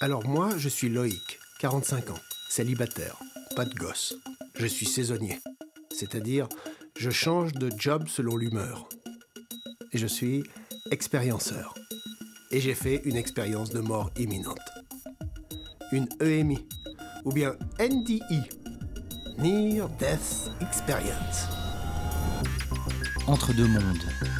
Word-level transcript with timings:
Alors 0.00 0.28
moi, 0.28 0.50
je 0.56 0.68
suis 0.68 0.88
Loïc, 0.88 1.40
45 1.58 2.10
ans, 2.10 2.20
célibataire, 2.48 3.16
pas 3.56 3.64
de 3.64 3.74
gosse. 3.74 4.14
Je 4.54 4.66
suis 4.66 4.86
saisonnier, 4.86 5.40
c'est-à-dire 5.90 6.48
je 6.96 7.10
change 7.10 7.52
de 7.52 7.68
job 7.76 8.06
selon 8.06 8.36
l'humeur. 8.36 8.88
Et 9.92 9.98
je 9.98 10.06
suis 10.06 10.44
expérienceur. 10.92 11.74
Et 12.52 12.60
j'ai 12.60 12.76
fait 12.76 13.02
une 13.06 13.16
expérience 13.16 13.70
de 13.70 13.80
mort 13.80 14.12
imminente. 14.16 14.70
Une 15.90 16.06
EMI, 16.20 16.64
ou 17.24 17.32
bien 17.32 17.56
NDI, 17.80 18.20
Near 19.38 19.88
Death 19.98 20.52
Experience. 20.60 21.48
Entre 23.26 23.52
deux 23.52 23.66
mondes. 23.66 24.37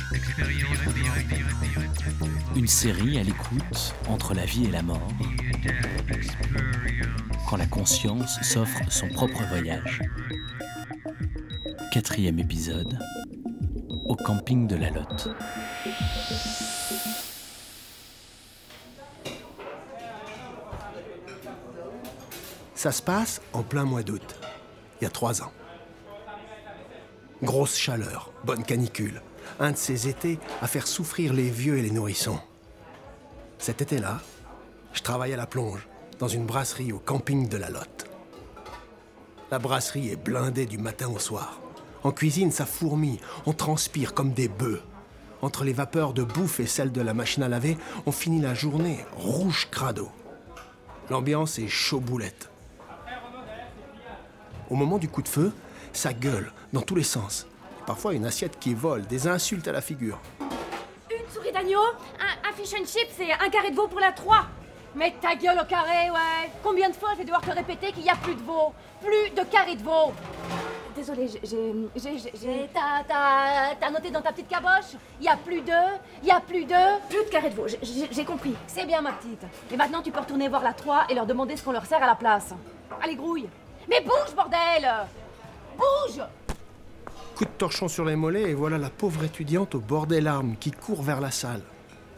Une 2.56 2.66
série 2.66 3.18
à 3.18 3.22
l'écoute 3.22 3.94
entre 4.08 4.34
la 4.34 4.44
vie 4.44 4.64
et 4.64 4.70
la 4.70 4.82
mort. 4.82 5.08
Quand 7.48 7.56
la 7.56 7.66
conscience 7.66 8.40
s'offre 8.42 8.80
son 8.90 9.08
propre 9.08 9.42
voyage. 9.44 10.00
Quatrième 11.92 12.38
épisode. 12.38 12.98
Au 14.06 14.16
camping 14.16 14.66
de 14.66 14.76
la 14.76 14.90
Lotte. 14.90 15.28
Ça 22.74 22.92
se 22.92 23.02
passe 23.02 23.40
en 23.52 23.62
plein 23.62 23.84
mois 23.84 24.04
d'août, 24.04 24.36
il 25.00 25.04
y 25.04 25.06
a 25.06 25.10
trois 25.10 25.42
ans. 25.42 25.52
Grosse 27.42 27.76
chaleur, 27.76 28.32
bonne 28.44 28.62
canicule, 28.62 29.20
un 29.60 29.72
de 29.72 29.76
ces 29.76 30.08
étés 30.08 30.38
à 30.62 30.66
faire 30.66 30.86
souffrir 30.86 31.32
les 31.32 31.50
vieux 31.50 31.78
et 31.78 31.82
les 31.82 31.90
nourrissons. 31.90 32.40
Cet 33.58 33.82
été-là, 33.82 34.20
je 34.92 35.02
travaille 35.02 35.32
à 35.32 35.36
la 35.36 35.46
plonge, 35.46 35.88
dans 36.18 36.28
une 36.28 36.46
brasserie 36.46 36.92
au 36.92 36.98
camping 36.98 37.48
de 37.48 37.56
la 37.56 37.70
Lotte. 37.70 38.06
La 39.50 39.58
brasserie 39.58 40.10
est 40.10 40.16
blindée 40.16 40.66
du 40.66 40.78
matin 40.78 41.08
au 41.08 41.18
soir. 41.18 41.60
En 42.04 42.12
cuisine, 42.12 42.52
ça 42.52 42.66
fourmille, 42.66 43.18
on 43.46 43.52
transpire 43.52 44.14
comme 44.14 44.32
des 44.32 44.48
bœufs. 44.48 44.82
Entre 45.42 45.64
les 45.64 45.72
vapeurs 45.72 46.12
de 46.12 46.22
bouffe 46.22 46.60
et 46.60 46.66
celles 46.66 46.92
de 46.92 47.00
la 47.00 47.14
machine 47.14 47.42
à 47.42 47.48
laver, 47.48 47.76
on 48.06 48.12
finit 48.12 48.40
la 48.40 48.54
journée 48.54 49.04
rouge 49.16 49.68
crado. 49.70 50.08
L'ambiance 51.10 51.58
est 51.58 51.68
chaud 51.68 52.00
boulette. 52.00 52.50
Au 54.70 54.76
moment 54.76 54.98
du 54.98 55.08
coup 55.08 55.22
de 55.22 55.28
feu, 55.28 55.52
ça 55.92 56.12
gueule 56.12 56.52
dans 56.72 56.82
tous 56.82 56.94
les 56.94 57.02
sens. 57.02 57.47
Parfois 57.88 58.12
une 58.12 58.26
assiette 58.26 58.58
qui 58.58 58.74
vole, 58.74 59.06
des 59.06 59.26
insultes 59.26 59.66
à 59.66 59.72
la 59.72 59.80
figure. 59.80 60.20
Une 61.10 61.32
souris 61.32 61.52
d'agneau, 61.52 61.80
un, 62.20 62.52
fish 62.52 62.74
and 62.74 62.84
chips 62.84 63.18
et 63.18 63.32
un 63.32 63.48
carré 63.48 63.70
de 63.70 63.76
veau 63.76 63.88
pour 63.88 63.98
la 63.98 64.12
3. 64.12 64.44
Mets 64.94 65.14
ta 65.22 65.34
gueule 65.34 65.58
au 65.58 65.64
carré, 65.64 66.10
ouais. 66.10 66.50
Combien 66.62 66.90
de 66.90 66.94
fois 66.94 67.12
je 67.14 67.20
vais 67.20 67.24
devoir 67.24 67.40
te 67.40 67.50
répéter 67.50 67.90
qu'il 67.92 68.02
n'y 68.02 68.10
a 68.10 68.16
plus 68.16 68.34
de 68.34 68.42
veau 68.42 68.74
Plus 69.00 69.30
de 69.30 69.42
carré 69.50 69.74
de 69.74 69.82
veau? 69.82 70.12
Désolée, 70.94 71.28
j'ai- 71.42 72.68
T'as 72.74 73.90
noté 73.90 74.10
dans 74.10 74.20
ta 74.20 74.32
petite 74.32 74.48
caboche? 74.48 74.92
Il 75.18 75.22
n'y 75.22 75.28
a 75.30 75.38
plus 75.38 75.62
de... 75.62 75.72
Il 76.22 76.26
n'y 76.26 76.30
a 76.30 76.40
plus 76.40 76.66
de... 76.66 77.08
Plus 77.08 77.24
de 77.24 77.30
carré 77.30 77.48
de 77.48 77.54
veau, 77.54 77.66
j'ai 77.66 78.24
compris. 78.26 78.54
C'est 78.66 78.84
bien, 78.84 79.00
ma 79.00 79.12
petite. 79.12 79.44
Et 79.72 79.78
maintenant, 79.78 80.02
tu 80.02 80.10
peux 80.10 80.20
retourner 80.20 80.50
voir 80.50 80.62
la 80.62 80.74
3 80.74 81.06
et 81.08 81.14
leur 81.14 81.24
demander 81.24 81.56
ce 81.56 81.64
qu'on 81.64 81.72
leur 81.72 81.86
sert 81.86 82.02
à 82.02 82.06
la 82.06 82.16
place. 82.16 82.52
Allez, 83.02 83.16
grouille 83.16 83.48
Mais 83.88 84.02
bouge, 84.02 84.34
bordel 84.36 84.92
Bouge 85.78 86.20
Coup 87.38 87.44
de 87.44 87.50
torchon 87.50 87.86
sur 87.86 88.04
les 88.04 88.16
mollets 88.16 88.50
et 88.50 88.54
voilà 88.54 88.78
la 88.78 88.90
pauvre 88.90 89.22
étudiante 89.22 89.76
au 89.76 89.78
bord 89.78 90.08
des 90.08 90.20
larmes 90.20 90.56
qui 90.58 90.72
court 90.72 91.04
vers 91.04 91.20
la 91.20 91.30
salle. 91.30 91.62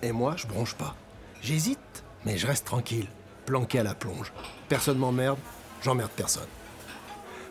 Et 0.00 0.12
moi, 0.12 0.34
je 0.38 0.46
bronche 0.46 0.74
pas. 0.74 0.96
J'hésite, 1.42 2.04
mais 2.24 2.38
je 2.38 2.46
reste 2.46 2.64
tranquille, 2.64 3.06
planqué 3.44 3.80
à 3.80 3.82
la 3.82 3.94
plonge. 3.94 4.32
Personne 4.70 4.96
m'emmerde, 4.96 5.38
j'emmerde 5.82 6.10
personne. 6.16 6.48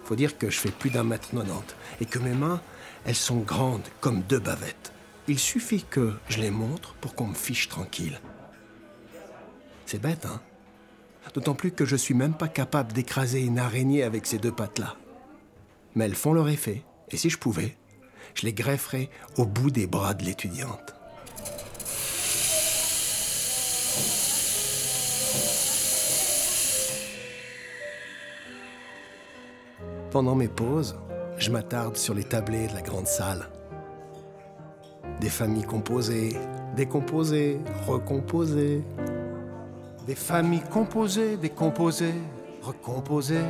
Faut 0.04 0.16
dire 0.16 0.40
que 0.40 0.50
je 0.50 0.58
fais 0.58 0.72
plus 0.72 0.90
d'un 0.90 1.04
mètre 1.04 1.30
90 1.30 1.76
et 2.02 2.08
que 2.08 2.18
mes 2.18 2.34
mains, 2.34 2.60
elles 3.06 3.14
sont 3.14 3.38
grandes 3.38 3.88
comme 4.02 4.24
deux 4.24 4.40
bavettes. 4.40 4.92
Il 5.28 5.38
suffit 5.38 5.86
que 5.88 6.16
je 6.28 6.40
les 6.40 6.50
montre 6.50 6.96
pour 6.96 7.14
qu'on 7.14 7.28
me 7.28 7.36
fiche 7.36 7.70
tranquille. 7.70 8.20
C'est 9.86 10.02
bête, 10.02 10.26
hein? 10.26 10.42
D'autant 11.36 11.54
plus 11.54 11.70
que 11.70 11.86
je 11.86 11.96
suis 11.96 12.16
même 12.16 12.34
pas 12.34 12.48
capable 12.48 12.94
d'écraser 12.94 13.42
une 13.42 13.60
araignée 13.60 14.02
avec 14.02 14.26
ces 14.26 14.40
deux 14.40 14.52
pattes-là. 14.52 14.96
Mais 15.94 16.06
elles 16.06 16.16
font 16.16 16.34
leur 16.34 16.50
effet, 16.50 16.84
et 17.12 17.18
si 17.18 17.30
je 17.30 17.38
pouvais, 17.38 17.76
je 18.36 18.46
les 18.46 18.54
grefferais 18.54 19.10
au 19.38 19.46
bout 19.46 19.72
des 19.72 19.88
bras 19.88 20.14
de 20.14 20.24
l'étudiante. 20.24 20.96
Pendant 30.12 30.34
mes 30.36 30.48
pauses, 30.48 30.98
je 31.38 31.52
m'attarde 31.52 31.96
sur 31.96 32.16
les 32.16 32.24
tablés 32.24 32.68
de 32.68 32.74
la 32.74 32.82
grande 32.82 33.06
salle. 33.06 33.48
Des 35.22 35.30
familles 35.30 35.66
composées, 35.66 36.36
décomposées, 36.76 37.60
recomposées. 37.88 38.82
Des 40.08 40.16
familles 40.16 40.64
composées, 40.72 41.38
décomposées, 41.38 42.16
recomposées. 42.64 43.46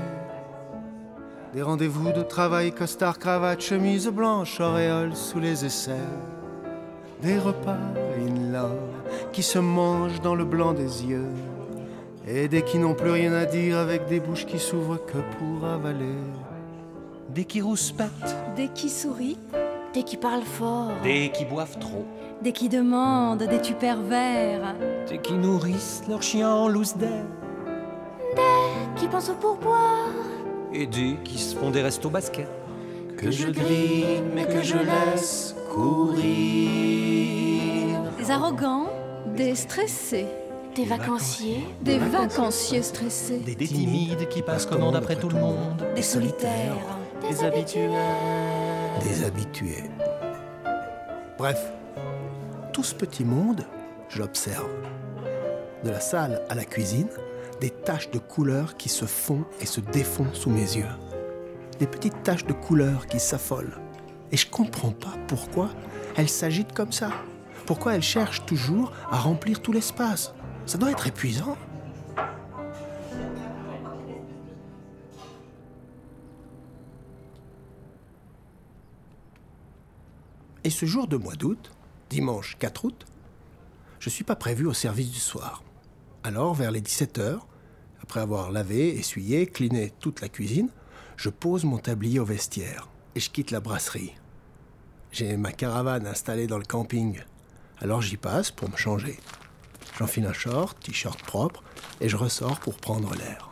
Des 1.54 1.64
rendez-vous 1.64 2.12
de 2.12 2.22
travail, 2.22 2.72
costard, 2.72 3.18
cravate, 3.18 3.62
chemise 3.62 4.08
blanche, 4.08 4.60
auréole 4.60 5.16
sous 5.16 5.40
les 5.40 5.66
aisselles. 5.66 5.96
Des 7.24 7.40
repas 7.40 7.78
in 8.20 8.52
love 8.52 9.32
qui 9.34 9.42
se 9.42 9.58
mangent 9.58 10.22
dans 10.22 10.36
le 10.36 10.46
blanc 10.46 10.74
des 10.74 11.06
yeux. 11.06 11.32
Et 12.28 12.48
des 12.48 12.62
qui 12.62 12.78
n'ont 12.78 12.94
plus 12.94 13.10
rien 13.10 13.34
à 13.34 13.46
dire 13.46 13.78
avec 13.78 14.06
des 14.08 14.20
bouches 14.20 14.46
qui 14.46 14.60
s'ouvrent 14.60 15.04
que 15.04 15.18
pour 15.38 15.68
avaler. 15.68 16.06
Des 17.30 17.46
qui 17.46 17.62
rouspètent, 17.62 18.38
Des 18.56 18.68
qui 18.68 18.90
sourient, 18.90 19.40
Dès 19.92 20.04
qu'ils 20.04 20.20
parlent 20.20 20.44
fort. 20.44 20.92
Des 21.02 21.32
qui 21.32 21.46
boivent 21.46 21.80
trop, 21.80 22.06
des 22.44 22.52
qui 22.52 22.70
demandent, 22.70 23.42
des 23.42 23.60
tu 23.60 23.74
pervers, 23.74 24.76
des 25.10 25.18
qui 25.18 25.34
nourrissent 25.34 26.04
leurs 26.08 26.22
chiens 26.22 26.52
en 26.52 26.68
loose 26.68 26.96
d'air, 26.96 27.26
Qui 28.96 29.08
pensent 29.08 29.32
au 29.32 29.34
pourboire. 29.34 30.29
Et 30.74 30.86
des 30.88 31.16
qui 31.24 31.38
se 31.38 31.56
font 31.56 31.70
des 31.72 31.82
restos 31.82 32.10
basket. 32.10 32.48
que 33.18 33.32
je 33.32 33.48
grille 33.50 34.22
mais 34.34 34.46
que 34.46 34.62
je 34.64 34.78
laisse 34.78 35.56
courir. 35.70 36.20
des 38.18 38.32
arrogants, 38.32 38.88
des 39.36 39.56
stressés, 39.56 40.26
Des 40.76 40.86
vacanciers. 40.86 41.66
des 41.82 41.98
vacanciers 41.98 42.82
stressés, 42.84 43.40
Des 43.40 43.56
timides 43.56 44.28
qui 44.30 44.42
passent 44.42 44.66
commande 44.66 44.96
après 44.96 45.16
tout 45.16 45.30
le 45.30 45.40
monde. 45.40 45.84
des 45.96 46.02
solitaires, 46.02 46.76
Des 47.28 47.44
habitués. 47.44 47.90
des 49.04 49.24
habitués. 49.26 49.84
Bref, 51.38 51.72
tout 52.74 52.84
ce 52.84 52.94
petit 52.96 53.24
monde, 53.26 53.62
je 54.10 54.20
l'observe. 54.20 54.70
De 55.84 55.90
la 55.90 56.00
salle 56.02 56.42
à 56.50 56.56
la 56.56 56.66
cuisine, 56.66 57.08
des 57.62 57.70
taches 57.70 58.10
de 58.12 58.20
couleurs 58.20 58.78
qui 58.78 58.90
se 58.90 59.06
font 59.06 59.44
et 59.60 59.66
se 59.66 59.82
défont 59.82 60.34
sous 60.34 60.50
mes 60.50 60.78
yeux. 60.78 60.90
Des 61.80 61.88
petites 61.88 62.24
taches 62.24 62.46
de 62.46 62.54
couleurs 62.54 63.08
qui 63.08 63.20
s'affolent. 63.20 63.80
Et 64.32 64.38
je 64.38 64.50
comprends 64.50 64.92
pas 64.92 65.14
pourquoi 65.28 65.70
elles 66.16 66.30
s'agitent 66.30 66.74
comme 66.74 66.92
ça. 66.92 67.12
Pourquoi 67.66 67.96
elles 67.96 68.04
cherchent 68.04 68.46
toujours 68.46 68.92
à 69.12 69.18
remplir 69.18 69.62
tout 69.62 69.72
l'espace. 69.72 70.34
Ça 70.66 70.78
doit 70.78 70.92
être 70.92 71.08
épuisant. 71.08 71.58
Et 80.64 80.70
ce 80.70 80.86
jour 80.86 81.08
de 81.08 81.18
mois 81.18 81.36
d'août, 81.36 81.72
dimanche 82.10 82.58
4 82.60 82.86
août, 82.86 83.06
je 84.00 84.10
suis 84.10 84.24
pas 84.24 84.36
prévu 84.36 84.66
au 84.66 84.74
service 84.74 85.10
du 85.12 85.20
soir. 85.20 85.64
Alors, 86.24 86.54
vers 86.54 86.72
les 86.72 86.82
17h, 86.82 87.40
après 88.10 88.22
avoir 88.22 88.50
lavé, 88.50 88.98
essuyé, 88.98 89.46
cliné 89.46 89.94
toute 90.00 90.22
la 90.22 90.30
cuisine, 90.30 90.70
je 91.16 91.30
pose 91.30 91.64
mon 91.64 91.78
tablier 91.78 92.20
au 92.20 92.26
vestiaire 92.26 92.90
et 93.14 93.20
je 93.20 93.30
quitte 93.30 93.52
la 93.52 93.60
brasserie. 93.60 94.16
J'ai 95.12 95.38
ma 95.38 95.52
caravane 95.52 96.08
installée 96.08 96.48
dans 96.48 96.58
le 96.58 96.66
camping. 96.66 97.22
Alors 97.78 98.02
j'y 98.02 98.18
passe 98.18 98.50
pour 98.50 98.68
me 98.68 98.76
changer. 98.76 99.20
J'enfile 100.00 100.26
un 100.26 100.34
short, 100.34 100.80
t-shirt 100.80 101.22
propre 101.22 101.62
et 102.02 102.10
je 102.10 102.18
ressors 102.18 102.60
pour 102.60 102.78
prendre 102.78 103.14
l'air. 103.14 103.52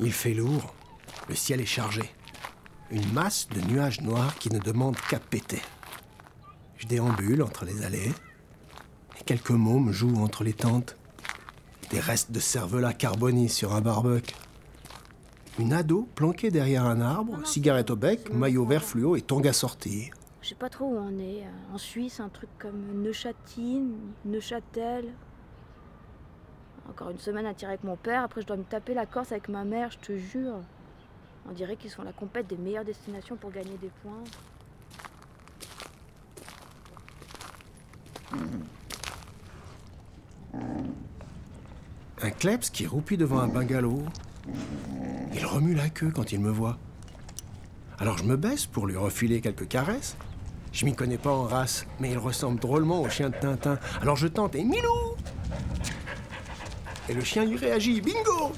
Il 0.00 0.12
fait 0.12 0.34
lourd, 0.34 0.74
le 1.28 1.36
ciel 1.36 1.60
est 1.60 1.64
chargé. 1.64 2.10
Une 2.90 3.12
masse 3.12 3.46
de 3.50 3.60
nuages 3.60 4.00
noirs 4.00 4.34
qui 4.34 4.52
ne 4.52 4.58
demandent 4.58 5.00
qu'à 5.08 5.20
péter. 5.20 5.62
Je 6.76 6.88
déambule 6.88 7.44
entre 7.44 7.64
les 7.64 7.84
allées. 7.84 8.10
Quelques 9.30 9.50
mômes 9.50 9.92
jouent 9.92 10.24
entre 10.24 10.42
les 10.42 10.54
tentes. 10.54 10.96
Des 11.90 12.00
restes 12.00 12.32
de 12.32 12.40
cervelas 12.40 12.94
carbonis 12.94 13.48
sur 13.48 13.76
un 13.76 13.80
barbecue. 13.80 14.34
Une 15.60 15.72
ado 15.72 16.08
planquée 16.16 16.50
derrière 16.50 16.84
un 16.84 17.00
arbre, 17.00 17.46
cigarette 17.46 17.90
au 17.90 17.94
bec, 17.94 18.34
maillot 18.34 18.64
vert 18.64 18.82
fluo 18.82 19.14
et 19.14 19.20
tongs 19.20 19.46
assortis. 19.46 20.10
sais 20.42 20.56
pas 20.56 20.68
trop 20.68 20.86
où 20.86 20.96
on 20.96 21.16
est. 21.20 21.44
En 21.72 21.78
Suisse, 21.78 22.18
un 22.18 22.28
truc 22.28 22.48
comme 22.58 23.04
Neuchâtel, 23.04 23.84
Neuchâtel. 24.24 25.04
Encore 26.88 27.10
une 27.10 27.20
semaine 27.20 27.46
à 27.46 27.54
tirer 27.54 27.74
avec 27.74 27.84
mon 27.84 27.94
père, 27.94 28.24
après 28.24 28.42
je 28.42 28.48
dois 28.48 28.56
me 28.56 28.64
taper 28.64 28.94
la 28.94 29.06
Corse 29.06 29.30
avec 29.30 29.48
ma 29.48 29.62
mère, 29.62 29.92
je 29.92 29.98
te 29.98 30.18
jure. 30.18 30.58
On 31.48 31.52
dirait 31.52 31.76
qu'ils 31.76 31.90
sont 31.90 32.02
la 32.02 32.12
compète 32.12 32.48
des 32.48 32.56
meilleures 32.56 32.84
destinations 32.84 33.36
pour 33.36 33.52
gagner 33.52 33.78
des 33.80 33.92
points. 34.02 34.24
Kleps 42.40 42.70
qui 42.70 42.86
roupit 42.86 43.18
devant 43.18 43.38
un 43.40 43.48
bungalow. 43.48 44.02
Il 45.34 45.44
remue 45.44 45.74
la 45.74 45.90
queue 45.90 46.10
quand 46.10 46.32
il 46.32 46.40
me 46.40 46.50
voit. 46.50 46.78
Alors 47.98 48.16
je 48.16 48.24
me 48.24 48.34
baisse 48.36 48.64
pour 48.64 48.86
lui 48.86 48.96
refiler 48.96 49.42
quelques 49.42 49.68
caresses. 49.68 50.16
Je 50.72 50.86
m'y 50.86 50.94
connais 50.94 51.18
pas 51.18 51.30
en 51.30 51.42
race, 51.42 51.86
mais 52.00 52.10
il 52.10 52.16
ressemble 52.16 52.58
drôlement 52.58 53.02
au 53.02 53.10
chien 53.10 53.28
de 53.28 53.34
Tintin. 53.34 53.78
Alors 54.00 54.16
je 54.16 54.26
tente 54.26 54.54
et 54.54 54.64
Milou 54.64 55.14
Et 57.10 57.12
le 57.12 57.22
chien 57.22 57.44
lui 57.44 57.58
réagit, 57.58 58.00
bingo 58.00 58.52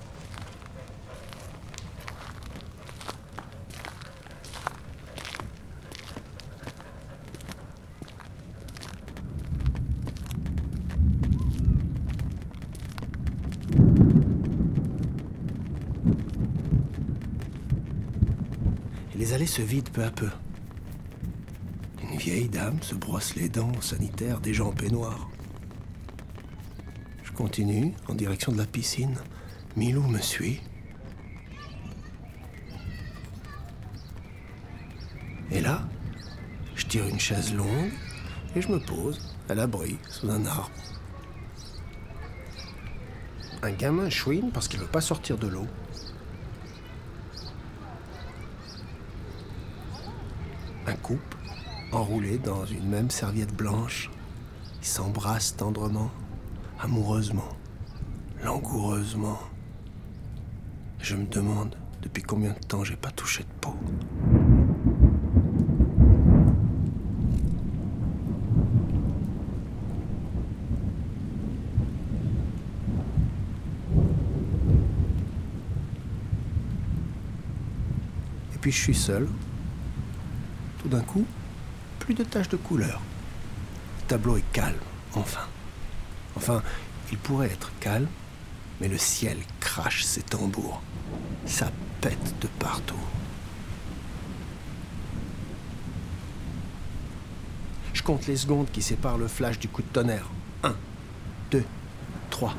Les 19.16 19.32
allées 19.34 19.46
se 19.46 19.62
vident 19.62 19.90
peu 19.92 20.04
à 20.04 20.10
peu. 20.10 20.30
Une 22.10 22.18
vieille 22.18 22.48
dame 22.48 22.82
se 22.82 22.94
brosse 22.94 23.36
les 23.36 23.48
dents 23.48 23.72
au 23.78 23.80
sanitaire 23.80 24.40
gens 24.50 24.68
en 24.68 24.72
peignoir. 24.72 25.28
Je 27.22 27.32
continue 27.32 27.94
en 28.08 28.14
direction 28.14 28.52
de 28.52 28.58
la 28.58 28.66
piscine. 28.66 29.16
Milou 29.76 30.02
me 30.02 30.18
suit. 30.18 30.60
Et 35.50 35.60
là, 35.60 35.82
je 36.74 36.86
tire 36.86 37.06
une 37.06 37.20
chaise 37.20 37.54
longue 37.54 37.92
et 38.54 38.60
je 38.60 38.68
me 38.68 38.78
pose 38.78 39.36
à 39.48 39.54
l'abri 39.54 39.98
sous 40.08 40.30
un 40.30 40.44
arbre. 40.44 40.70
Un 43.62 43.70
gamin 43.70 44.10
chouine 44.10 44.50
parce 44.52 44.66
qu'il 44.66 44.80
veut 44.80 44.86
pas 44.86 45.00
sortir 45.00 45.38
de 45.38 45.46
l'eau. 45.46 45.66
Un 51.12 51.16
couple, 51.16 51.36
enroulé 51.92 52.38
dans 52.38 52.64
une 52.64 52.88
même 52.88 53.10
serviette 53.10 53.54
blanche, 53.54 54.10
ils 54.80 54.86
s'embrassent 54.86 55.54
tendrement, 55.56 56.10
amoureusement, 56.80 57.48
langoureusement. 58.42 59.38
Je 61.00 61.16
me 61.16 61.26
demande 61.26 61.74
depuis 62.00 62.22
combien 62.22 62.52
de 62.52 62.58
temps 62.66 62.82
j'ai 62.82 62.96
pas 62.96 63.10
touché 63.10 63.42
de 63.42 63.48
peau. 63.60 63.74
Et 78.54 78.58
puis 78.62 78.72
je 78.72 78.80
suis 78.80 78.94
seul, 78.94 79.28
tout 80.82 80.88
d'un 80.88 81.00
coup, 81.00 81.24
plus 81.98 82.14
de 82.14 82.24
taches 82.24 82.48
de 82.48 82.56
couleur. 82.56 83.00
Le 84.00 84.06
tableau 84.08 84.36
est 84.36 84.52
calme, 84.52 84.78
enfin. 85.14 85.46
Enfin, 86.36 86.62
il 87.10 87.18
pourrait 87.18 87.46
être 87.48 87.70
calme, 87.80 88.08
mais 88.80 88.88
le 88.88 88.98
ciel 88.98 89.36
crache 89.60 90.04
ses 90.04 90.22
tambours. 90.22 90.82
Ça 91.46 91.70
pète 92.00 92.34
de 92.40 92.48
partout. 92.58 92.94
Je 97.92 98.02
compte 98.02 98.26
les 98.26 98.36
secondes 98.36 98.70
qui 98.72 98.82
séparent 98.82 99.18
le 99.18 99.28
flash 99.28 99.58
du 99.58 99.68
coup 99.68 99.82
de 99.82 99.86
tonnerre. 99.88 100.28
Un, 100.64 100.74
deux, 101.50 101.64
trois. 102.30 102.54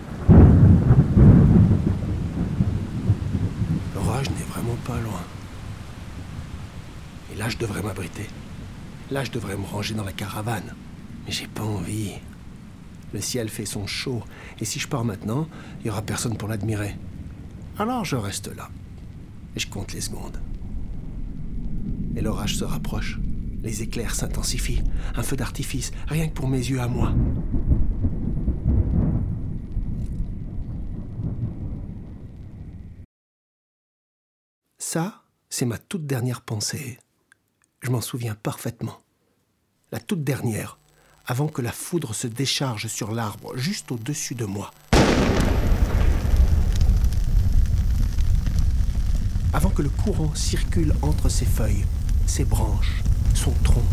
L'orage 3.95 4.29
n'est 4.29 4.45
vraiment 4.53 4.77
pas 4.85 4.99
loin. 5.01 5.23
Là, 7.43 7.49
je 7.49 7.57
devrais 7.57 7.83
m'abriter. 7.83 8.29
Là, 9.11 9.25
je 9.25 9.31
devrais 9.31 9.57
me 9.57 9.65
ranger 9.65 9.95
dans 9.95 10.05
la 10.05 10.13
caravane. 10.13 10.73
Mais 11.25 11.33
j'ai 11.33 11.47
pas 11.47 11.63
envie. 11.63 12.13
Le 13.11 13.19
ciel 13.19 13.49
fait 13.49 13.65
son 13.65 13.85
chaud. 13.85 14.23
Et 14.61 14.63
si 14.63 14.79
je 14.79 14.87
pars 14.87 15.03
maintenant, 15.03 15.49
il 15.81 15.87
y 15.87 15.89
aura 15.89 16.01
personne 16.03 16.37
pour 16.37 16.47
l'admirer. 16.47 16.95
Alors 17.77 18.05
je 18.05 18.15
reste 18.15 18.47
là. 18.55 18.69
Et 19.57 19.59
je 19.59 19.67
compte 19.67 19.91
les 19.91 19.99
secondes. 19.99 20.39
Et 22.15 22.21
l'orage 22.21 22.55
se 22.55 22.63
rapproche. 22.63 23.19
Les 23.61 23.83
éclairs 23.83 24.15
s'intensifient. 24.15 24.83
Un 25.13 25.21
feu 25.21 25.35
d'artifice, 25.35 25.91
rien 26.07 26.29
que 26.29 26.33
pour 26.33 26.47
mes 26.47 26.59
yeux 26.59 26.79
à 26.79 26.87
moi. 26.87 27.13
Ça, 34.77 35.23
c'est 35.49 35.65
ma 35.65 35.77
toute 35.77 36.05
dernière 36.05 36.39
pensée. 36.39 36.99
Je 37.83 37.91
m'en 37.91 37.99
souviens 37.99 38.33
parfaitement. 38.33 38.97
La 39.91 39.99
toute 39.99 40.23
dernière, 40.23 40.79
avant 41.27 41.49
que 41.49 41.61
la 41.61 41.73
foudre 41.73 42.15
se 42.15 42.27
décharge 42.27 42.87
sur 42.87 43.11
l'arbre 43.11 43.57
juste 43.57 43.91
au-dessus 43.91 44.35
de 44.35 44.45
moi. 44.45 44.71
Avant 49.51 49.69
que 49.69 49.81
le 49.81 49.89
courant 49.89 50.33
circule 50.33 50.93
entre 51.01 51.27
ses 51.27 51.45
feuilles, 51.45 51.85
ses 52.25 52.45
branches, 52.45 53.03
son 53.35 53.51
tronc, 53.65 53.83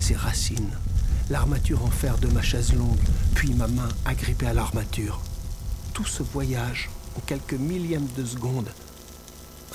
ses 0.00 0.16
racines, 0.16 0.76
l'armature 1.30 1.84
en 1.84 1.90
fer 1.90 2.18
de 2.18 2.26
ma 2.26 2.42
chaise 2.42 2.74
longue, 2.74 2.98
puis 3.36 3.54
ma 3.54 3.68
main 3.68 3.88
agrippée 4.04 4.48
à 4.48 4.54
l'armature. 4.54 5.20
Tout 5.94 6.04
ce 6.04 6.24
voyage, 6.24 6.90
en 7.16 7.20
quelques 7.20 7.54
millièmes 7.54 8.08
de 8.16 8.24
seconde, 8.24 8.68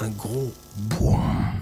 un 0.01 0.09
gros 0.09 0.51
boum. 0.75 1.61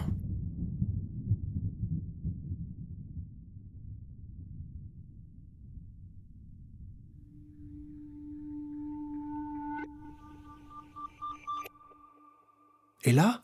Et 13.10 13.12
là, 13.12 13.42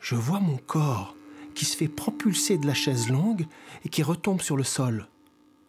je 0.00 0.16
vois 0.16 0.38
mon 0.38 0.58
corps 0.58 1.16
qui 1.54 1.64
se 1.64 1.74
fait 1.74 1.88
propulser 1.88 2.58
de 2.58 2.66
la 2.66 2.74
chaise 2.74 3.08
longue 3.08 3.46
et 3.86 3.88
qui 3.88 4.02
retombe 4.02 4.42
sur 4.42 4.54
le 4.54 4.64
sol. 4.64 5.08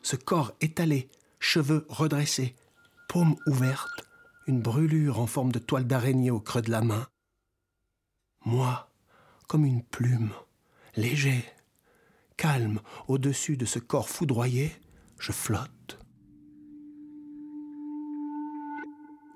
Ce 0.04 0.18
corps 0.18 0.52
étalé, 0.60 1.08
cheveux 1.40 1.86
redressés, 1.88 2.54
paume 3.08 3.38
ouverte, 3.46 4.06
une 4.46 4.60
brûlure 4.60 5.22
en 5.22 5.26
forme 5.26 5.54
de 5.54 5.60
toile 5.60 5.88
d'araignée 5.88 6.32
au 6.32 6.42
creux 6.42 6.62
de 6.62 6.70
la 6.70 6.82
main. 6.82 7.08
Moi, 8.44 8.90
comme 9.48 9.64
une 9.64 9.84
plume, 9.84 10.34
léger, 10.98 11.46
calme 12.36 12.82
au-dessus 13.08 13.56
de 13.56 13.66
ce 13.66 13.80
corps 13.80 14.10
foudroyé, 14.10 14.70
je 15.18 15.32
flotte. 15.32 15.98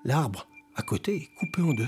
L'arbre, 0.03 0.49
à 0.75 0.81
côté, 0.81 1.15
est 1.15 1.35
coupé 1.39 1.61
en 1.61 1.73
deux. 1.73 1.87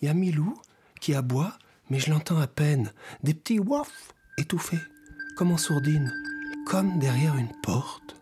Il 0.00 0.06
y 0.06 0.08
a 0.08 0.14
Milou 0.14 0.54
qui 1.00 1.14
aboie, 1.14 1.58
mais 1.88 1.98
je 1.98 2.10
l'entends 2.10 2.38
à 2.38 2.46
peine. 2.46 2.92
Des 3.22 3.34
petits 3.34 3.58
waf 3.58 4.14
étouffés, 4.38 4.80
comme 5.36 5.52
en 5.52 5.56
sourdine, 5.56 6.12
comme 6.66 6.98
derrière 6.98 7.36
une 7.36 7.52
porte. 7.62 8.16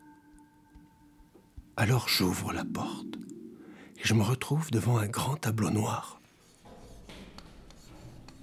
Alors 1.77 2.09
j'ouvre 2.09 2.53
la 2.53 2.65
porte 2.65 3.17
et 3.99 4.03
je 4.03 4.15
me 4.15 4.23
retrouve 4.23 4.71
devant 4.71 4.99
un 4.99 5.07
grand 5.07 5.37
tableau 5.37 5.71
noir. 5.71 6.21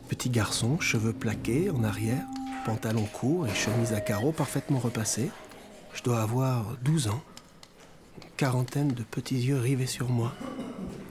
Petit 0.07 0.29
garçon, 0.29 0.79
cheveux 0.79 1.13
plaqués 1.13 1.69
en 1.69 1.83
arrière, 1.83 2.25
pantalon 2.65 3.05
court 3.05 3.47
et 3.47 3.53
chemise 3.53 3.91
à 3.91 3.99
carreaux 3.99 4.31
parfaitement 4.31 4.79
repassés. 4.79 5.31
Je 5.93 6.03
dois 6.03 6.21
avoir 6.21 6.77
12 6.83 7.07
ans. 7.07 7.23
Une 8.21 8.29
quarantaine 8.37 8.89
de 8.89 9.03
petits 9.03 9.39
yeux 9.39 9.57
rivés 9.57 9.87
sur 9.87 10.09
moi. 10.09 10.33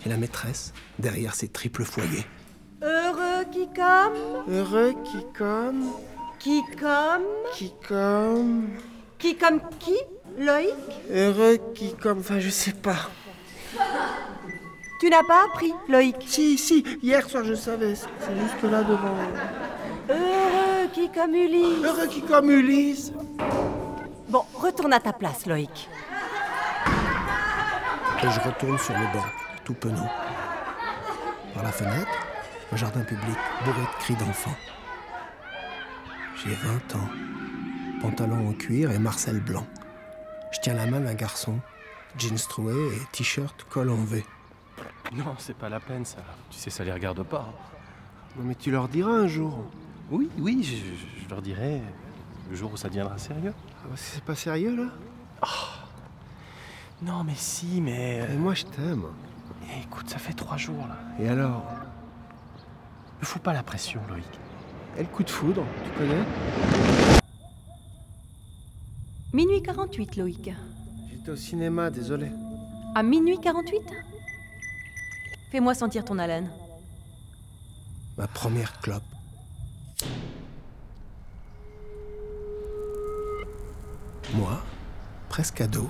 Et 0.07 0.09
la 0.09 0.17
maîtresse, 0.17 0.73
derrière 0.99 1.35
ses 1.35 1.49
triples 1.49 1.85
foyers. 1.85 2.27
Heureux 2.83 3.45
qui 3.51 3.67
comme, 3.75 4.55
Heureux 4.55 4.95
qui 5.05 5.25
comme, 5.37 5.91
qui 6.39 6.63
comme, 6.79 7.23
qui 7.55 7.73
comme, 7.89 8.69
qui 9.19 9.37
comme 9.37 9.61
qui 9.79 9.97
Loïc? 10.39 10.75
Heureux 11.11 11.59
qui 11.75 11.95
comme, 11.95 12.19
enfin 12.19 12.39
je 12.39 12.51
sais 12.51 12.73
pas. 12.73 13.09
Tu 15.01 15.09
n'as 15.09 15.23
pas 15.25 15.45
appris, 15.47 15.73
Loïc? 15.89 16.17
Si, 16.27 16.59
si, 16.59 16.85
hier 17.03 17.29
soir 17.29 17.45
je 17.45 17.55
savais, 17.55 17.95
c'est 17.95 18.39
juste 18.39 18.63
là 18.71 18.83
devant. 18.83 19.17
Heureux 20.11 20.89
qui 20.93 21.11
comme 21.11 21.35
Ulysse. 21.35 21.85
Heureux 21.85 22.07
qui 22.09 22.21
comme 22.21 22.51
Ulysse 22.51 23.13
Bon, 24.29 24.43
retourne 24.55 24.93
à 24.93 25.01
ta 25.01 25.13
place, 25.13 25.47
Loïc. 25.47 25.89
Et 28.23 28.31
je 28.31 28.41
retourne 28.41 28.79
sur 28.79 28.95
le 28.95 29.05
banc, 29.13 29.25
tout 29.65 29.75
penaud. 29.75 30.09
Par 31.55 31.63
la 31.63 31.73
fenêtre, 31.73 32.11
un 32.73 32.77
jardin 32.77 33.03
public 33.03 33.37
bourré 33.65 33.81
de 33.81 33.99
cris 34.01 34.15
d'enfants. 34.17 34.55
J'ai 36.43 36.55
20 36.55 36.97
ans, 36.97 37.09
pantalon 38.01 38.49
en 38.49 38.53
cuir 38.53 38.91
et 38.91 38.99
marcel 38.99 39.41
blanc. 39.41 39.67
Je 40.53 40.59
tiens 40.61 40.75
la 40.75 40.87
main 40.87 41.01
d'un 41.01 41.15
garçon, 41.15 41.59
jeans 42.19 42.37
troués 42.49 42.75
et 42.97 43.01
t-shirt 43.13 43.65
col 43.71 43.91
en 43.91 44.05
V. 44.05 44.25
Non, 45.13 45.35
c'est 45.39 45.57
pas 45.57 45.69
la 45.69 45.81
peine 45.81 46.05
ça. 46.05 46.19
Tu 46.51 46.59
sais, 46.59 46.71
ça 46.71 46.85
les 46.85 46.93
regarde 46.93 47.23
pas. 47.23 47.53
Non 48.37 48.45
mais 48.45 48.55
tu 48.57 48.71
leur 48.71 48.89
diras 48.89 49.13
un 49.13 49.27
jour. 49.29 49.65
Oui, 50.11 50.29
oui, 50.39 50.63
je, 50.63 50.75
je- 50.77 51.25
je 51.25 51.29
leur 51.31 51.41
dirai 51.41 51.81
le 52.51 52.57
jour 52.57 52.73
où 52.73 52.77
ça 52.77 52.89
deviendra 52.89 53.17
sérieux. 53.17 53.55
Ah 53.57 53.87
bah, 53.89 53.95
C'est 53.97 54.23
pas 54.25 54.35
sérieux 54.35 54.77
là? 54.77 54.91
Non, 57.03 57.23
mais 57.25 57.35
si, 57.37 57.81
mais. 57.81 58.27
Et 58.33 58.37
moi 58.37 58.55
je 58.55 58.65
t'aime. 58.65 59.05
Eh, 59.65 59.83
écoute, 59.83 60.09
ça 60.09 60.19
fait 60.19 60.33
trois 60.33 60.57
jours 60.57 60.87
là. 60.89 60.97
Et 61.19 61.29
alors? 61.29 61.65
Ne 63.21 63.27
fous 63.27 63.39
pas 63.39 63.53
la 63.53 63.63
pression, 63.63 64.01
Loïc. 64.09 64.25
Et 64.97 65.03
le 65.03 65.09
coup 65.09 65.23
de 65.23 65.31
foudre, 65.31 65.65
tu 65.85 65.91
connais? 65.99 66.25
Minuit 69.33 69.63
48, 69.63 70.17
Loïc. 70.17 70.51
J'étais 71.11 71.31
au 71.31 71.37
cinéma, 71.37 71.91
désolé. 71.91 72.31
À 72.95 73.03
minuit 73.03 73.41
48 73.41 73.83
Fais-moi 75.51 75.75
sentir 75.75 76.05
ton 76.05 76.19
haleine. 76.19 76.51
Ma 78.17 78.27
première 78.29 78.81
clope. 78.81 79.03
Moi, 84.35 84.61
presque 85.29 85.61
ado, 85.61 85.89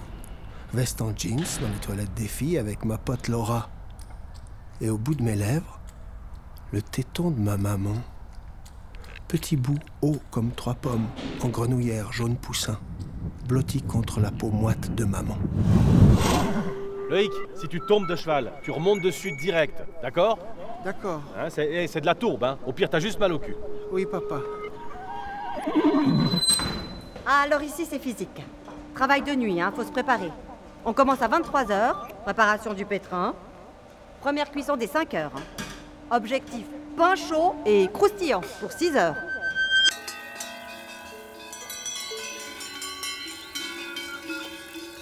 veste 0.74 1.00
en 1.00 1.16
jeans 1.16 1.44
dans 1.60 1.68
les 1.68 1.80
toilettes 1.80 2.14
des 2.14 2.26
filles 2.26 2.58
avec 2.58 2.84
ma 2.84 2.98
pote 2.98 3.28
Laura. 3.28 3.68
Et 4.80 4.90
au 4.90 4.98
bout 4.98 5.14
de 5.14 5.22
mes 5.22 5.36
lèvres, 5.36 5.78
le 6.72 6.82
téton 6.82 7.30
de 7.30 7.38
ma 7.38 7.56
maman. 7.56 7.94
Petit 9.28 9.56
bout 9.56 9.78
haut 10.02 10.18
comme 10.30 10.50
trois 10.50 10.74
pommes, 10.74 11.06
en 11.42 11.48
grenouillère 11.48 12.12
jaune 12.12 12.36
poussin, 12.36 12.78
blotti 13.48 13.82
contre 13.82 14.20
la 14.20 14.32
peau 14.32 14.50
moite 14.50 14.94
de 14.94 15.04
maman. 15.04 15.38
Loïc, 17.08 17.32
si 17.54 17.68
tu 17.68 17.80
tombes 17.80 18.08
de 18.08 18.16
cheval, 18.16 18.52
tu 18.64 18.72
remontes 18.72 19.00
dessus 19.00 19.32
direct, 19.36 19.80
d'accord? 20.02 20.38
D'accord. 20.84 21.22
Hein, 21.38 21.50
c'est, 21.50 21.68
eh, 21.70 21.86
c'est 21.86 22.00
de 22.00 22.06
la 22.06 22.14
tourbe, 22.14 22.44
hein. 22.44 22.58
Au 22.66 22.72
pire, 22.72 22.90
t'as 22.90 23.00
juste 23.00 23.18
mal 23.20 23.32
au 23.32 23.38
cul. 23.38 23.56
Oui, 23.92 24.06
papa. 24.10 24.40
Ah, 27.26 27.42
alors 27.44 27.62
ici, 27.62 27.86
c'est 27.88 28.00
physique. 28.00 28.44
Travail 28.94 29.22
de 29.22 29.34
nuit, 29.34 29.60
hein, 29.60 29.72
faut 29.74 29.84
se 29.84 29.92
préparer. 29.92 30.30
On 30.86 30.92
commence 30.92 31.22
à 31.22 31.28
23h, 31.28 31.94
préparation 32.24 32.74
du 32.74 32.84
pétrin. 32.84 33.34
Première 34.20 34.50
cuisson 34.50 34.76
des 34.76 34.86
5 34.86 35.14
heures. 35.14 35.32
Objectif 36.10 36.66
pain 36.96 37.14
chaud 37.16 37.54
et 37.64 37.88
croustillant 37.92 38.42
pour 38.60 38.70
6 38.70 38.94
heures. 38.96 39.16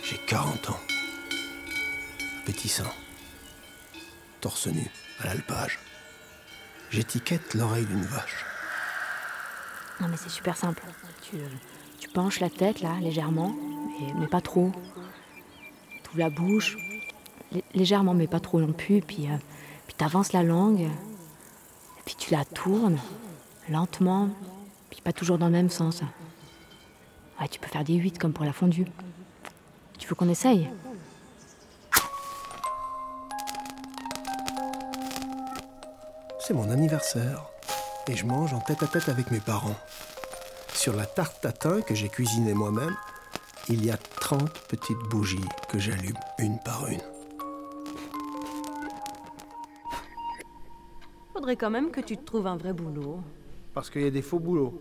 J'ai 0.05 0.19
40 0.19 0.71
ans. 0.71 0.81
Appétissant. 2.43 2.85
Torse 4.41 4.69
nu, 4.69 4.89
à 5.21 5.27
l'alpage. 5.27 5.81
J'étiquette 6.91 7.55
l'oreille 7.55 7.87
d'une 7.87 8.05
vache. 8.05 8.45
Non, 10.01 10.07
mais 10.09 10.17
c'est 10.17 10.31
super 10.31 10.57
simple. 10.57 10.83
Tu, 11.23 11.37
euh, 11.37 11.49
tu 11.99 12.09
penches 12.09 12.39
la 12.39 12.51
tête, 12.51 12.83
là, 12.83 12.95
légèrement, 13.01 13.53
mais, 14.01 14.13
mais 14.15 14.27
pas 14.29 14.41
trop. 14.41 14.73
La 16.17 16.29
bouche, 16.31 16.77
lé- 17.53 17.65
légèrement, 17.75 18.15
mais 18.15 18.27
pas 18.27 18.41
trop 18.41 18.61
non 18.61 18.73
plus. 18.73 19.01
Puis, 19.01 19.29
euh, 19.29 19.37
tu 19.97 20.05
avances 20.05 20.33
la 20.33 20.43
langue, 20.43 20.89
puis 22.05 22.15
tu 22.17 22.33
la 22.33 22.45
tournes, 22.45 22.99
lentement, 23.69 24.29
puis 24.91 25.01
pas 25.01 25.13
toujours 25.13 25.39
dans 25.39 25.47
le 25.47 25.53
même 25.53 25.71
sens. 25.71 26.03
Tu 27.51 27.59
peux 27.59 27.67
faire 27.69 27.83
des 27.85 27.95
8 27.95 28.19
comme 28.19 28.33
pour 28.33 28.45
la 28.45 28.53
fondue. 28.53 28.87
Tu 29.99 30.07
veux 30.09 30.15
qu'on 30.15 30.29
essaye? 30.29 30.69
C'est 36.39 36.55
mon 36.55 36.71
anniversaire. 36.71 37.45
Et 38.09 38.17
je 38.17 38.27
mange 38.27 38.53
en 38.53 38.61
tête 38.61 38.83
à 38.83 38.87
tête 38.87 39.09
avec 39.09 39.31
mes 39.31 39.41
parents. 39.41 39.77
Sur 40.75 40.95
la 40.97 41.07
tarte 41.07 41.41
tatin 41.41 41.81
que 41.83 41.95
j'ai 41.95 42.09
cuisinée 42.09 42.55
moi-même, 42.55 42.97
il 43.69 43.85
y 43.85 43.91
a 43.91 43.97
30 44.33 44.51
petites 44.67 44.99
bougies 45.11 45.45
que 45.69 45.79
j'allume 45.79 46.17
une 46.39 46.59
par 46.61 46.87
une. 46.87 47.03
Faudrait 51.35 51.57
quand 51.57 51.69
même 51.69 51.91
que 51.91 52.01
tu 52.01 52.17
te 52.17 52.25
trouves 52.25 52.47
un 52.47 52.57
vrai 52.57 52.73
boulot. 52.73 53.21
Parce 53.75 53.91
qu'il 53.91 54.01
y 54.01 54.07
a 54.07 54.11
des 54.11 54.23
faux 54.23 54.39
boulots. 54.39 54.81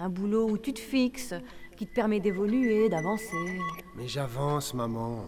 Un 0.00 0.08
boulot 0.08 0.48
où 0.48 0.58
tu 0.58 0.72
te 0.72 0.78
fixes, 0.78 1.34
qui 1.76 1.88
te 1.88 1.92
permet 1.92 2.20
d'évoluer, 2.20 2.88
d'avancer. 2.88 3.58
Mais 3.96 4.06
j'avance, 4.06 4.72
maman. 4.74 5.24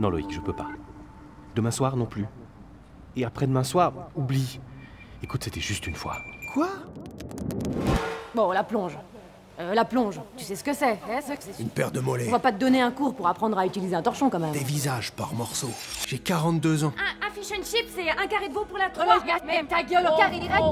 Non, 0.00 0.08
Loïc, 0.08 0.32
je 0.32 0.40
peux 0.40 0.54
pas. 0.54 0.70
Demain 1.54 1.70
soir, 1.70 1.98
non 1.98 2.06
plus. 2.06 2.24
Et 3.14 3.26
après-demain 3.26 3.64
soir, 3.64 4.08
oublie. 4.16 4.58
Écoute, 5.22 5.44
c'était 5.44 5.60
juste 5.60 5.86
une 5.86 5.96
fois. 5.96 6.16
Quoi? 6.54 6.70
Bon, 8.34 8.50
la 8.52 8.64
plonge. 8.64 8.96
Euh, 9.60 9.72
la 9.72 9.84
plonge, 9.84 10.20
tu 10.36 10.44
sais 10.44 10.56
ce 10.56 10.64
que 10.64 10.72
c'est 10.74 10.92
hein, 10.94 11.20
c'est- 11.24 11.40
c'est- 11.40 11.62
Une 11.62 11.68
paire 11.68 11.92
de 11.92 12.00
mollets. 12.00 12.26
On 12.26 12.32
va 12.32 12.40
pas 12.40 12.50
te 12.50 12.58
donner 12.58 12.80
un 12.82 12.90
cours 12.90 13.14
pour 13.14 13.28
apprendre 13.28 13.56
à 13.56 13.64
utiliser 13.64 13.94
un 13.94 14.02
torchon 14.02 14.28
quand 14.28 14.40
même. 14.40 14.50
Des 14.50 14.58
visages 14.64 15.12
par 15.12 15.32
morceaux. 15.32 15.70
J'ai 16.08 16.18
42 16.18 16.82
ans. 16.82 16.92
Un, 16.98 17.28
un 17.28 17.30
fish 17.30 17.52
and 17.56 17.62
chip, 17.62 17.86
c'est 17.94 18.10
un 18.10 18.26
carré 18.26 18.48
de 18.48 18.52
veau 18.54 18.64
pour 18.64 18.78
la 18.78 18.90
3. 18.90 19.06
Même 19.46 19.66
ta 19.68 19.84
gueule 19.84 20.08
au 20.12 20.16
carré 20.16 20.40
direct. 20.40 20.64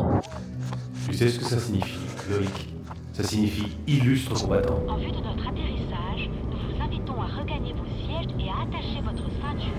Tu 1.08 1.16
sais 1.16 1.28
ce 1.28 1.38
que 1.38 1.44
ça 1.44 1.60
signifie, 1.60 1.96
Loïc? 2.28 2.68
Ça 3.12 3.22
signifie 3.22 3.76
illustre 3.86 4.34
combattant. 4.40 4.80
En 4.88 4.96
vue 4.96 5.12
de 5.12 5.16
notre 5.18 5.46
atterrissage, 5.48 6.28
nous 6.50 6.74
vous 6.76 6.82
invitons 6.82 7.22
à 7.22 7.40
regagner 7.40 7.74
vos 7.74 7.84
sièges 8.04 8.34
et 8.40 8.48
à 8.48 8.62
attacher 8.62 9.00
votre 9.04 9.22
ceinture. 9.40 9.78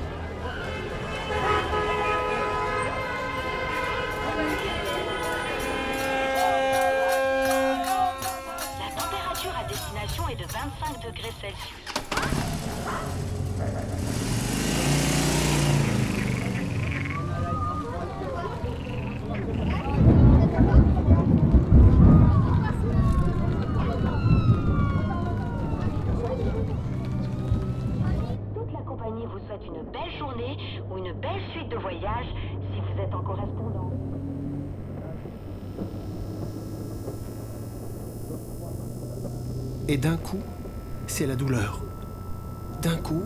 De 10.43 10.47
25 10.51 11.05
degrés 11.05 11.31
Celsius. 11.39 11.83
Toute 28.53 28.73
la 28.73 28.79
compagnie 28.81 29.25
vous 29.25 29.39
souhaite 29.47 29.61
une 29.65 29.81
belle 29.91 30.01
journée 30.17 30.57
ou 30.91 30.97
une 30.97 31.13
belle 31.13 31.41
suite 31.51 31.69
de 31.69 31.77
voyages 31.77 32.25
si 32.73 32.81
vous 32.81 33.01
êtes 33.01 33.13
en 33.13 33.21
correspondance. 33.21 33.93
Et 39.93 39.97
d'un 39.97 40.17
coup, 40.17 40.39
c'est 41.05 41.27
la 41.27 41.35
douleur. 41.35 41.83
D'un 42.81 42.95
coup, 42.95 43.21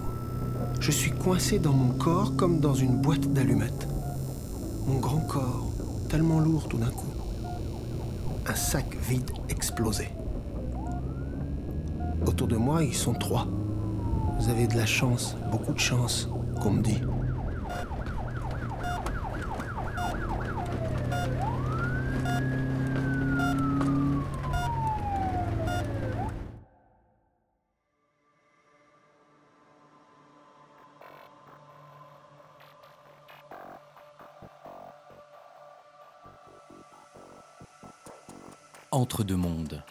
je 0.81 0.91
suis 0.91 1.11
coincé 1.11 1.59
dans 1.59 1.71
mon 1.71 1.93
corps 1.93 2.35
comme 2.35 2.59
dans 2.59 2.73
une 2.73 2.97
boîte 2.97 3.31
d'allumettes. 3.31 3.87
Mon 4.85 4.99
grand 4.99 5.21
corps, 5.21 5.71
tellement 6.09 6.41
lourd 6.41 6.67
tout 6.67 6.77
d'un 6.77 6.89
coup. 6.89 7.07
Un 8.45 8.55
sac 8.55 8.97
vide 9.07 9.31
explosé. 9.47 10.09
Autour 12.25 12.49
de 12.49 12.57
moi, 12.57 12.83
ils 12.83 12.93
sont 12.93 13.13
trois. 13.13 13.47
Vous 14.37 14.49
avez 14.49 14.67
de 14.67 14.75
la 14.75 14.85
chance, 14.85 15.37
beaucoup 15.49 15.71
de 15.71 15.79
chance, 15.79 16.27
qu'on 16.61 16.71
me 16.71 16.83
dit. 16.83 16.99
Entre 38.91 39.25
deux 39.25 39.35
mondes. 39.35 39.83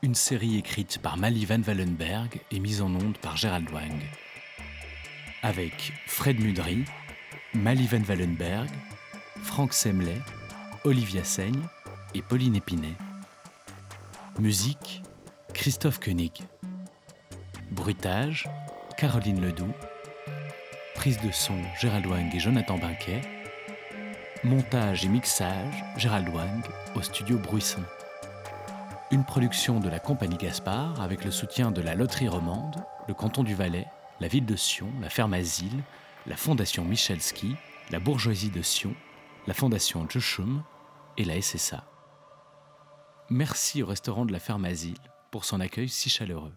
Une 0.00 0.14
série 0.14 0.56
écrite 0.56 0.98
par 0.98 1.18
Mali 1.18 1.44
Van 1.44 1.60
Wallenberg 1.60 2.40
et 2.50 2.58
mise 2.58 2.80
en 2.80 2.94
onde 2.94 3.18
par 3.18 3.36
Gérald 3.36 3.70
Wang. 3.70 4.00
Avec 5.42 5.92
Fred 6.06 6.40
Mudry, 6.40 6.84
Mali 7.52 7.86
Van 7.86 8.02
Wallenberg, 8.08 8.70
Franck 9.42 9.74
Semlet, 9.74 10.20
Olivia 10.84 11.22
Seigne 11.22 11.66
et 12.14 12.22
Pauline 12.22 12.56
Épinay. 12.56 12.94
Musique, 14.38 15.02
Christophe 15.52 16.00
Koenig. 16.00 16.44
Bruitage, 17.70 18.48
Caroline 18.96 19.42
Ledoux. 19.42 19.72
Prise 20.94 21.20
de 21.20 21.30
son, 21.30 21.60
Gérald 21.78 22.06
Wang 22.06 22.34
et 22.34 22.40
Jonathan 22.40 22.78
Binquet. 22.78 23.20
Montage 24.44 25.06
et 25.06 25.08
mixage, 25.08 25.82
Gérald 25.96 26.28
Wang 26.28 26.62
au 26.94 27.00
studio 27.00 27.38
Bruisson. 27.38 27.82
Une 29.10 29.24
production 29.24 29.80
de 29.80 29.88
la 29.88 29.98
compagnie 29.98 30.36
Gaspard 30.36 31.00
avec 31.00 31.24
le 31.24 31.30
soutien 31.30 31.70
de 31.70 31.80
la 31.80 31.94
Loterie 31.94 32.28
Romande, 32.28 32.76
le 33.08 33.14
canton 33.14 33.42
du 33.42 33.54
Valais, 33.54 33.86
la 34.20 34.28
ville 34.28 34.44
de 34.44 34.54
Sion, 34.54 34.92
la 35.00 35.08
ferme 35.08 35.32
Asile, 35.32 35.82
la 36.26 36.36
fondation 36.36 36.84
Michelski, 36.84 37.56
la 37.90 38.00
bourgeoisie 38.00 38.50
de 38.50 38.60
Sion, 38.60 38.94
la 39.46 39.54
fondation 39.54 40.06
Joshum 40.10 40.62
et 41.16 41.24
la 41.24 41.40
SSA. 41.40 41.82
Merci 43.30 43.82
au 43.82 43.86
restaurant 43.86 44.26
de 44.26 44.32
la 44.32 44.40
ferme 44.40 44.66
Asile 44.66 45.00
pour 45.30 45.46
son 45.46 45.58
accueil 45.58 45.88
si 45.88 46.10
chaleureux. 46.10 46.52